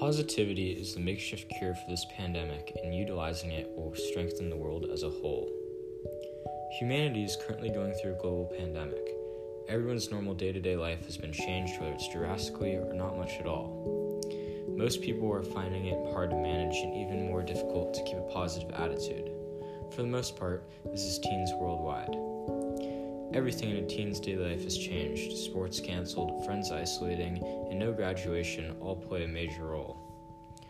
Positivity 0.00 0.72
is 0.72 0.92
the 0.92 1.00
makeshift 1.00 1.48
cure 1.56 1.72
for 1.72 1.88
this 1.88 2.04
pandemic, 2.16 2.76
and 2.82 2.92
utilizing 2.92 3.52
it 3.52 3.70
will 3.76 3.94
strengthen 3.94 4.50
the 4.50 4.56
world 4.56 4.86
as 4.92 5.04
a 5.04 5.08
whole. 5.08 5.48
Humanity 6.80 7.22
is 7.22 7.36
currently 7.36 7.68
going 7.68 7.94
through 7.94 8.14
a 8.14 8.20
global 8.20 8.52
pandemic. 8.58 9.14
Everyone's 9.68 10.10
normal 10.10 10.34
day 10.34 10.50
to 10.50 10.60
day 10.60 10.74
life 10.74 11.04
has 11.04 11.16
been 11.16 11.32
changed, 11.32 11.80
whether 11.80 11.92
it's 11.92 12.12
drastically 12.12 12.74
or 12.74 12.92
not 12.92 13.16
much 13.16 13.34
at 13.38 13.46
all. 13.46 14.20
Most 14.68 15.00
people 15.00 15.32
are 15.32 15.44
finding 15.44 15.86
it 15.86 16.12
hard 16.12 16.30
to 16.30 16.36
manage 16.36 16.76
and 16.78 16.96
even 16.96 17.28
more 17.28 17.42
difficult 17.42 17.94
to 17.94 18.02
keep 18.02 18.16
a 18.16 18.32
positive 18.32 18.72
attitude. 18.72 19.30
For 19.92 20.02
the 20.02 20.08
most 20.08 20.36
part, 20.36 20.64
this 20.90 21.04
is 21.04 21.20
teens 21.20 21.52
worldwide. 21.54 22.16
Everything 23.34 23.70
in 23.70 23.78
a 23.78 23.88
teen's 23.88 24.20
daily 24.20 24.50
life 24.50 24.62
has 24.62 24.78
changed. 24.78 25.36
Sports 25.36 25.80
canceled, 25.80 26.44
friends 26.44 26.70
isolating, 26.70 27.42
and 27.68 27.80
no 27.80 27.92
graduation 27.92 28.76
all 28.80 28.94
play 28.94 29.24
a 29.24 29.28
major 29.28 29.64
role. 29.64 30.00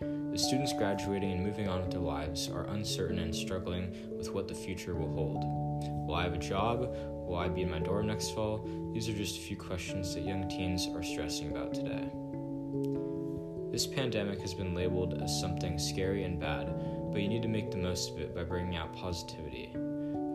The 0.01 0.39
students 0.39 0.73
graduating 0.73 1.31
and 1.31 1.45
moving 1.45 1.69
on 1.69 1.83
with 1.83 1.91
their 1.91 2.01
lives 2.01 2.49
are 2.49 2.67
uncertain 2.69 3.19
and 3.19 3.37
struggling 3.37 4.17
with 4.17 4.33
what 4.33 4.49
the 4.49 4.55
future 4.55 4.95
will 4.95 5.13
hold. 5.13 5.45
Will 6.09 6.15
I 6.15 6.23
have 6.23 6.33
a 6.33 6.39
job? 6.39 6.89
Will 7.29 7.37
I 7.37 7.49
be 7.49 7.61
in 7.61 7.71
my 7.71 7.81
dorm 7.81 8.07
next 8.07 8.35
fall? 8.35 8.67
These 8.95 9.11
are 9.11 9.15
just 9.15 9.37
a 9.37 9.43
few 9.43 9.59
questions 9.59 10.15
that 10.15 10.25
young 10.25 10.49
teens 10.49 10.89
are 10.95 11.03
stressing 11.03 11.51
about 11.51 11.75
today. 11.75 12.11
This 13.71 13.87
pandemic 13.87 14.41
has 14.41 14.55
been 14.55 14.75
labeled 14.75 15.21
as 15.23 15.39
something 15.39 15.79
scary 15.79 16.25
and 16.25 16.41
bad, 16.41 16.75
but 17.13 17.21
you 17.21 17.29
need 17.29 17.43
to 17.43 17.49
make 17.49 17.71
the 17.71 17.77
most 17.77 18.11
of 18.11 18.21
it 18.21 18.35
by 18.35 18.43
bringing 18.43 18.77
out 18.77 18.97
positivity. 18.97 19.75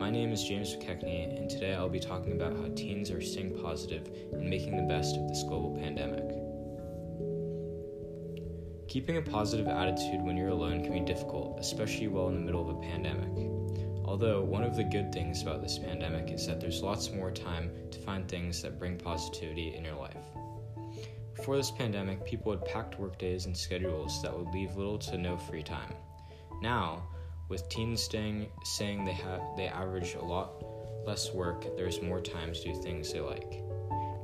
My 0.00 0.08
name 0.08 0.32
is 0.32 0.42
James 0.42 0.74
McKechnie, 0.74 1.38
and 1.38 1.50
today 1.50 1.74
I'll 1.74 1.90
be 1.90 2.00
talking 2.00 2.32
about 2.32 2.56
how 2.56 2.70
teens 2.74 3.10
are 3.10 3.20
staying 3.20 3.62
positive 3.62 4.08
and 4.32 4.48
making 4.48 4.74
the 4.78 4.88
best 4.88 5.14
of 5.14 5.28
this 5.28 5.42
global 5.42 5.76
pandemic. 5.78 6.24
Keeping 8.88 9.18
a 9.18 9.22
positive 9.22 9.68
attitude 9.68 10.22
when 10.22 10.38
you're 10.38 10.48
alone 10.48 10.82
can 10.82 10.94
be 10.94 11.00
difficult, 11.00 11.60
especially 11.60 12.08
while 12.08 12.28
in 12.28 12.34
the 12.34 12.40
middle 12.40 12.62
of 12.62 12.74
a 12.74 12.80
pandemic. 12.80 13.28
Although, 14.06 14.42
one 14.42 14.64
of 14.64 14.74
the 14.74 14.84
good 14.84 15.12
things 15.12 15.42
about 15.42 15.60
this 15.60 15.78
pandemic 15.78 16.32
is 16.32 16.46
that 16.46 16.62
there's 16.62 16.80
lots 16.80 17.12
more 17.12 17.30
time 17.30 17.70
to 17.90 17.98
find 17.98 18.26
things 18.26 18.62
that 18.62 18.78
bring 18.78 18.96
positivity 18.96 19.74
in 19.76 19.84
your 19.84 19.96
life. 19.96 20.16
Before 21.36 21.58
this 21.58 21.72
pandemic, 21.72 22.24
people 22.24 22.52
had 22.52 22.64
packed 22.64 22.98
workdays 22.98 23.44
and 23.44 23.54
schedules 23.54 24.22
that 24.22 24.34
would 24.34 24.48
leave 24.54 24.76
little 24.76 24.98
to 25.00 25.18
no 25.18 25.36
free 25.36 25.62
time. 25.62 25.92
Now, 26.62 27.02
with 27.50 27.68
teens 27.68 28.00
staying, 28.02 28.46
saying 28.64 29.04
they 29.04 29.12
have 29.12 29.42
they 29.56 29.66
average 29.66 30.14
a 30.14 30.24
lot 30.24 30.64
less 31.04 31.32
work, 31.32 31.64
there's 31.76 32.00
more 32.00 32.20
time 32.20 32.54
to 32.54 32.62
do 32.62 32.74
things 32.82 33.12
they 33.12 33.20
like. 33.20 33.62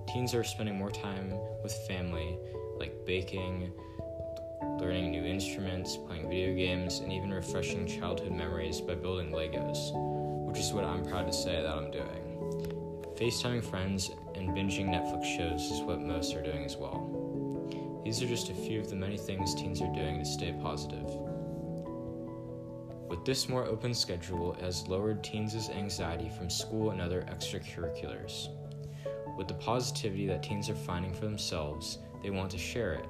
Teens 0.06 0.32
are 0.34 0.44
spending 0.44 0.76
more 0.76 0.90
time 0.90 1.34
with 1.62 1.72
family, 1.88 2.38
like 2.78 3.04
baking, 3.04 3.72
learning 4.78 5.10
new 5.10 5.24
instruments, 5.24 5.96
playing 5.96 6.28
video 6.28 6.54
games, 6.54 7.00
and 7.00 7.12
even 7.12 7.32
refreshing 7.32 7.86
childhood 7.86 8.32
memories 8.32 8.80
by 8.80 8.94
building 8.94 9.32
Legos, 9.32 9.90
which 10.46 10.58
is 10.58 10.72
what 10.72 10.84
I'm 10.84 11.04
proud 11.04 11.26
to 11.26 11.32
say 11.32 11.60
that 11.60 11.76
I'm 11.76 11.90
doing. 11.90 12.22
FaceTiming 13.16 13.64
friends 13.64 14.10
and 14.34 14.50
binging 14.50 14.88
Netflix 14.88 15.24
shows 15.36 15.62
is 15.62 15.80
what 15.82 16.00
most 16.00 16.34
are 16.34 16.42
doing 16.42 16.64
as 16.64 16.76
well. 16.76 18.00
These 18.04 18.22
are 18.22 18.28
just 18.28 18.50
a 18.50 18.54
few 18.54 18.78
of 18.78 18.88
the 18.88 18.94
many 18.94 19.16
things 19.16 19.54
teens 19.54 19.82
are 19.82 19.92
doing 19.92 20.18
to 20.18 20.24
stay 20.24 20.54
positive. 20.62 21.10
With 23.08 23.24
this 23.24 23.48
more 23.48 23.64
open 23.64 23.94
schedule, 23.94 24.54
it 24.54 24.60
has 24.62 24.88
lowered 24.88 25.22
teens' 25.22 25.70
anxiety 25.70 26.28
from 26.28 26.50
school 26.50 26.90
and 26.90 27.00
other 27.00 27.22
extracurriculars. 27.30 28.48
With 29.36 29.46
the 29.46 29.54
positivity 29.54 30.26
that 30.26 30.42
teens 30.42 30.68
are 30.68 30.74
finding 30.74 31.14
for 31.14 31.26
themselves, 31.26 31.98
they 32.22 32.30
want 32.30 32.50
to 32.50 32.58
share 32.58 32.94
it. 32.94 33.06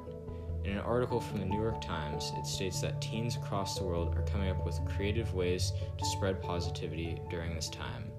In 0.64 0.72
an 0.72 0.81
article 0.81 1.20
from 1.20 1.38
the 1.38 1.47
New 1.47 1.60
York 1.60 1.81
Times, 1.81 2.32
it 2.37 2.44
states 2.44 2.81
that 2.81 3.00
teens 3.00 3.37
across 3.37 3.78
the 3.78 3.84
world 3.84 4.15
are 4.16 4.22
coming 4.22 4.50
up 4.50 4.66
with 4.66 4.84
creative 4.84 5.32
ways 5.32 5.72
to 5.97 6.04
spread 6.04 6.43
positivity 6.43 7.19
during 7.31 7.54
this 7.54 7.70
time. 7.70 8.10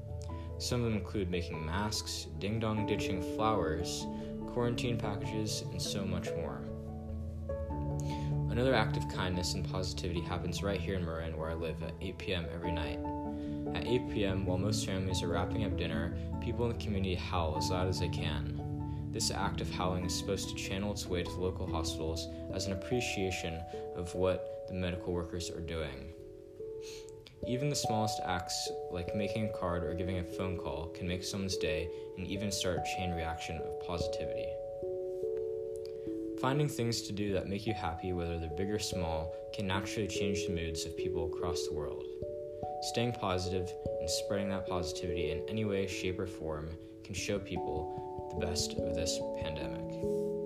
Some 0.57 0.80
of 0.80 0.85
them 0.85 0.97
include 0.97 1.30
making 1.30 1.63
masks, 1.63 2.28
ding 2.40 2.59
dong 2.59 2.88
ditching 2.88 3.22
flowers, 3.35 4.07
quarantine 4.47 4.97
packages, 4.97 5.63
and 5.72 5.81
so 5.81 6.06
much 6.06 6.30
more. 6.38 6.62
Another 8.57 8.73
act 8.73 8.97
of 8.97 9.07
kindness 9.07 9.53
and 9.53 9.72
positivity 9.72 10.19
happens 10.19 10.63
right 10.63 10.79
here 10.79 10.95
in 10.95 11.06
Marin, 11.06 11.38
where 11.38 11.51
I 11.51 11.53
live, 11.53 11.84
at 11.84 11.94
8 12.01 12.18
p.m. 12.18 12.47
every 12.51 12.72
night. 12.72 12.97
At 13.75 13.85
8 13.85 14.09
p.m., 14.09 14.47
while 14.47 14.57
most 14.57 14.84
families 14.84 15.22
are 15.22 15.28
wrapping 15.28 15.63
up 15.63 15.78
dinner, 15.78 16.18
people 16.41 16.66
in 16.66 16.75
the 16.75 16.84
community 16.84 17.13
howl 17.13 17.56
as 17.59 17.69
loud 17.69 17.88
as 17.88 18.00
they 18.00 18.09
can. 18.09 19.09
This 19.12 19.29
act 19.29 19.62
of 19.62 19.69
howling 19.69 20.06
is 20.06 20.18
supposed 20.18 20.50
to 20.50 20.56
channel 20.56 20.91
its 20.91 21.06
way 21.06 21.22
to 21.22 21.29
the 21.29 21.40
local 21.40 21.68
hospitals 21.68 22.29
as 22.51 22.66
an 22.66 22.73
appreciation 22.73 23.62
of 23.95 24.16
what 24.16 24.66
the 24.68 24.74
medical 24.74 25.13
workers 25.13 25.51
are 25.51 25.62
doing. 25.62 26.12
Even 27.47 27.69
the 27.69 27.75
smallest 27.75 28.19
acts, 28.25 28.69
like 28.91 29.16
making 29.16 29.45
a 29.45 29.53
card 29.59 29.84
or 29.84 29.94
giving 29.94 30.18
a 30.18 30.24
phone 30.24 30.57
call, 30.57 30.88
can 30.95 31.07
make 31.07 31.24
someone's 31.24 31.57
day 31.57 31.91
and 32.18 32.25
even 32.25 32.51
start 32.51 32.79
a 32.79 32.95
chain 32.97 33.12
reaction 33.12 33.57
of 33.57 33.85
positivity. 33.85 34.47
Finding 36.42 36.70
things 36.70 37.02
to 37.02 37.14
do 37.14 37.34
that 37.34 37.48
make 37.48 37.66
you 37.66 37.74
happy, 37.74 38.14
whether 38.14 38.38
they're 38.38 38.50
big 38.56 38.70
or 38.70 38.78
small, 38.78 39.34
can 39.56 39.66
naturally 39.66 40.08
change 40.08 40.46
the 40.46 40.53
moods 40.53 40.86
of 40.86 40.96
people 40.96 41.34
across 41.34 41.68
the 41.68 41.74
world. 41.74 42.06
Staying 42.92 43.14
positive 43.14 43.72
and 44.00 44.09
spreading 44.09 44.50
that 44.50 44.68
positivity 44.68 45.31
in 45.31 45.44
any 45.50 45.66
way, 45.66 45.88
shape, 45.88 46.20
or 46.20 46.28
form 46.28 46.70
can 47.03 47.16
show 47.16 47.40
people 47.40 48.30
the 48.40 48.46
best 48.46 48.74
of 48.74 48.94
this 48.94 49.20
pandemic. 49.42 50.37